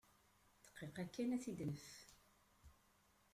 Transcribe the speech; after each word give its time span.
Dqiqa 0.65 1.03
kan 1.13 1.33
ad 1.35 1.41
t-id-naf. 1.43 1.89